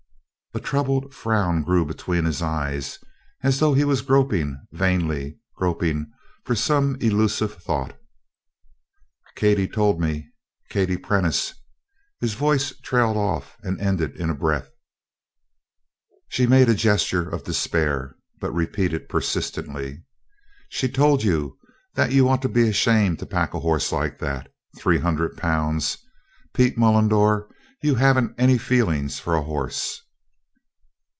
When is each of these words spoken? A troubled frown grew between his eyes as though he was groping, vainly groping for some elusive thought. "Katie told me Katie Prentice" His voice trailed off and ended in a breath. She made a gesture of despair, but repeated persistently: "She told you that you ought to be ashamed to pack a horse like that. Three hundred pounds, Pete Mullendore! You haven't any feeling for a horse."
A 0.53 0.59
troubled 0.59 1.13
frown 1.13 1.63
grew 1.63 1.85
between 1.85 2.25
his 2.25 2.41
eyes 2.41 2.99
as 3.41 3.59
though 3.61 3.73
he 3.73 3.85
was 3.85 4.01
groping, 4.01 4.59
vainly 4.73 5.37
groping 5.55 6.11
for 6.43 6.55
some 6.55 6.95
elusive 6.97 7.53
thought. 7.63 7.97
"Katie 9.37 9.69
told 9.69 10.01
me 10.01 10.29
Katie 10.69 10.97
Prentice" 10.97 11.53
His 12.19 12.33
voice 12.33 12.77
trailed 12.81 13.15
off 13.15 13.55
and 13.63 13.79
ended 13.79 14.17
in 14.17 14.29
a 14.29 14.33
breath. 14.33 14.69
She 16.27 16.45
made 16.45 16.67
a 16.67 16.75
gesture 16.75 17.29
of 17.29 17.45
despair, 17.45 18.17
but 18.41 18.51
repeated 18.51 19.07
persistently: 19.07 20.03
"She 20.67 20.89
told 20.89 21.23
you 21.23 21.57
that 21.93 22.11
you 22.11 22.27
ought 22.27 22.41
to 22.41 22.49
be 22.49 22.67
ashamed 22.67 23.19
to 23.19 23.25
pack 23.25 23.53
a 23.53 23.61
horse 23.61 23.89
like 23.93 24.19
that. 24.19 24.51
Three 24.77 24.99
hundred 24.99 25.37
pounds, 25.37 25.97
Pete 26.53 26.77
Mullendore! 26.77 27.47
You 27.81 27.95
haven't 27.95 28.35
any 28.37 28.57
feeling 28.57 29.07
for 29.07 29.33
a 29.33 29.43
horse." 29.43 30.01